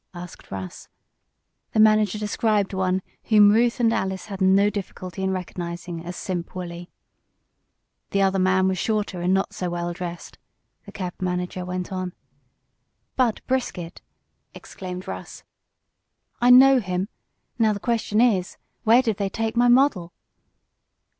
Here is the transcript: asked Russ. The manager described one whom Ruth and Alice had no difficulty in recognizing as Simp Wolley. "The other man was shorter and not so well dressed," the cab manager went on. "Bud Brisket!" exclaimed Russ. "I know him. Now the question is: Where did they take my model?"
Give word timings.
asked 0.15 0.49
Russ. 0.49 0.87
The 1.73 1.79
manager 1.79 2.17
described 2.17 2.73
one 2.73 3.03
whom 3.25 3.51
Ruth 3.51 3.79
and 3.79 3.93
Alice 3.93 4.25
had 4.25 4.41
no 4.41 4.71
difficulty 4.71 5.21
in 5.21 5.29
recognizing 5.29 6.03
as 6.03 6.15
Simp 6.15 6.55
Wolley. 6.55 6.89
"The 8.09 8.23
other 8.23 8.39
man 8.39 8.67
was 8.67 8.79
shorter 8.79 9.21
and 9.21 9.31
not 9.31 9.53
so 9.53 9.69
well 9.69 9.93
dressed," 9.93 10.39
the 10.87 10.91
cab 10.91 11.13
manager 11.19 11.63
went 11.65 11.91
on. 11.91 12.13
"Bud 13.15 13.43
Brisket!" 13.45 14.01
exclaimed 14.55 15.07
Russ. 15.07 15.43
"I 16.41 16.49
know 16.49 16.79
him. 16.79 17.07
Now 17.59 17.71
the 17.71 17.79
question 17.79 18.19
is: 18.19 18.57
Where 18.83 19.03
did 19.03 19.17
they 19.17 19.29
take 19.29 19.55
my 19.55 19.67
model?" 19.67 20.13